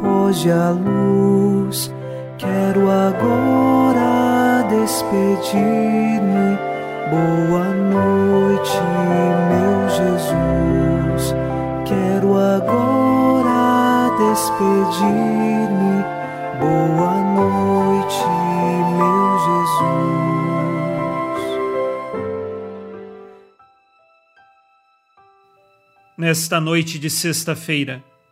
[0.00, 1.92] Foge a luz.
[2.38, 6.58] Quero agora despedir-me.
[7.10, 8.80] Boa noite,
[9.50, 11.34] meu Jesus.
[11.86, 16.04] Quero agora despedir-me.
[16.60, 18.24] Boa noite,
[18.96, 19.84] meu Jesus.
[26.16, 28.02] Nesta noite de sexta-feira,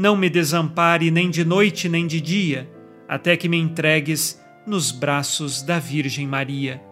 [0.00, 2.66] não me desampare nem de noite nem de dia,
[3.06, 6.82] até que me entregues nos braços da Virgem Maria.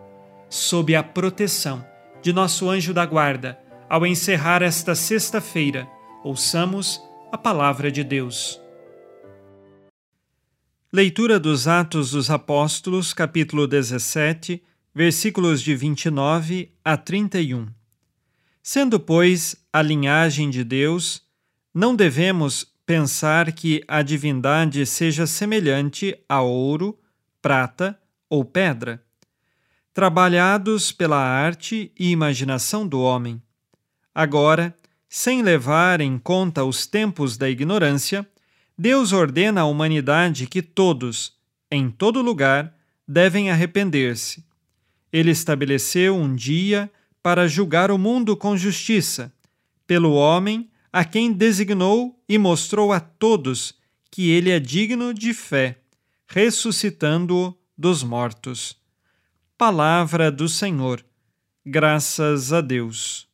[0.50, 1.82] Sob a proteção
[2.20, 5.88] de nosso anjo da guarda, ao encerrar esta sexta-feira,
[6.22, 7.00] ouçamos
[7.32, 8.60] a palavra de Deus.
[10.92, 14.62] Leitura dos Atos dos Apóstolos, capítulo 17,
[14.94, 17.68] versículos de 29 a 31.
[18.62, 21.22] Sendo, pois, a linhagem de Deus,
[21.72, 26.98] não devemos pensar que a divindade seja semelhante a ouro,
[27.42, 28.00] prata
[28.30, 29.04] ou pedra,
[29.92, 33.42] trabalhados pela arte e imaginação do homem.
[34.14, 34.74] Agora,
[35.06, 38.26] sem levar em conta os tempos da ignorância,
[38.76, 41.36] Deus ordena à humanidade que todos,
[41.70, 42.74] em todo lugar,
[43.06, 44.42] devem arrepender-se.
[45.12, 46.90] Ele estabeleceu um dia
[47.22, 49.30] para julgar o mundo com justiça,
[49.86, 53.74] pelo homem a quem designou e mostrou a todos
[54.10, 55.78] que ele é digno de fé
[56.28, 58.76] ressuscitando-o dos mortos.
[59.56, 61.02] Palavra do Senhor.
[61.64, 63.26] Graças a Deus.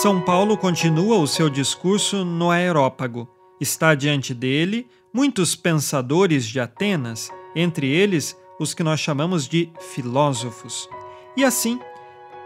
[0.00, 3.28] São Paulo continua o seu discurso no Aerópago.
[3.60, 10.88] Está diante dele muitos pensadores de Atenas, entre eles os que nós chamamos de filósofos.
[11.36, 11.78] E assim,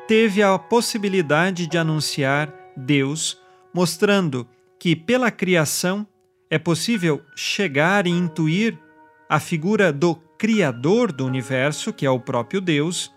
[0.09, 3.39] teve a possibilidade de anunciar Deus
[3.73, 4.47] mostrando
[4.79, 6.07] que pela criação
[6.51, 8.79] é possível chegar e intuir
[9.29, 13.13] a figura do Criador do universo, que é o próprio Deus,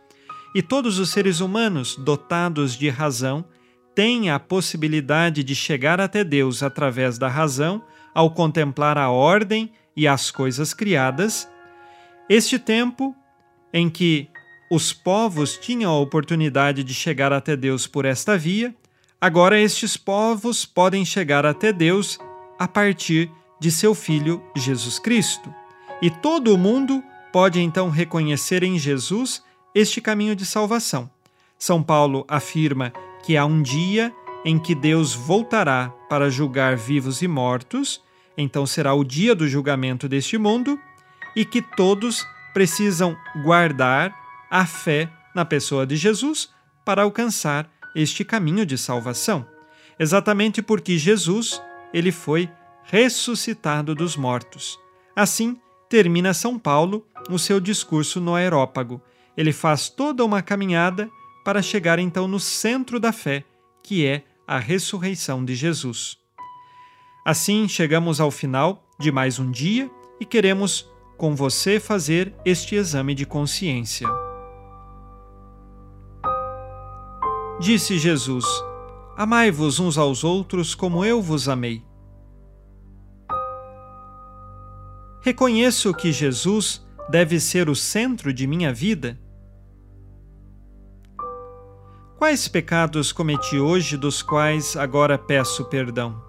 [0.55, 3.45] e todos os seres humanos dotados de razão
[3.93, 7.83] têm a possibilidade de chegar até Deus através da razão
[8.13, 11.47] ao contemplar a ordem e as coisas criadas.
[12.29, 13.15] Este tempo
[13.73, 14.29] em que
[14.71, 18.73] os povos tinham a oportunidade de chegar até Deus por esta via,
[19.21, 22.17] Agora estes povos podem chegar até Deus
[22.57, 23.29] a partir
[23.59, 25.53] de seu Filho Jesus Cristo.
[26.01, 27.03] E todo o mundo
[27.33, 29.43] pode então reconhecer em Jesus
[29.75, 31.09] este caminho de salvação.
[31.57, 34.13] São Paulo afirma que há um dia
[34.45, 38.01] em que Deus voltará para julgar vivos e mortos,
[38.37, 40.79] então será o dia do julgamento deste mundo,
[41.39, 44.13] e que todos precisam guardar
[44.51, 46.49] a fé na pessoa de Jesus
[46.83, 49.47] para alcançar este caminho de salvação,
[49.97, 51.61] exatamente porque Jesus,
[51.93, 52.49] ele foi
[52.83, 54.77] ressuscitado dos mortos.
[55.15, 55.57] Assim,
[55.87, 59.01] termina São Paulo o seu discurso no Aerópago.
[59.37, 61.09] Ele faz toda uma caminhada
[61.45, 63.45] para chegar então no centro da fé,
[63.81, 66.17] que é a ressurreição de Jesus.
[67.25, 69.89] Assim, chegamos ao final de mais um dia
[70.19, 70.85] e queremos
[71.19, 74.07] com você fazer este exame de consciência.
[77.59, 78.45] Disse Jesus:
[79.17, 81.83] Amai-vos uns aos outros como eu vos amei.
[85.21, 89.19] Reconheço que Jesus deve ser o centro de minha vida.
[92.17, 96.28] Quais pecados cometi hoje dos quais agora peço perdão?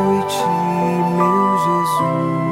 [1.17, 2.50] meu Jesus.